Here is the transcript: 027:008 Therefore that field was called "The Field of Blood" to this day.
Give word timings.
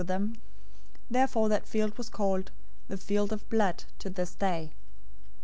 027:008 0.03 0.35
Therefore 1.11 1.47
that 1.49 1.67
field 1.67 1.95
was 1.95 2.09
called 2.09 2.49
"The 2.87 2.97
Field 2.97 3.31
of 3.31 3.47
Blood" 3.51 3.83
to 3.99 4.09
this 4.09 4.33
day. 4.33 4.71